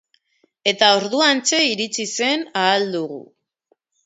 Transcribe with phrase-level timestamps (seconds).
[0.71, 3.21] Eta orduantxe iritsi zen Ahal Dugu.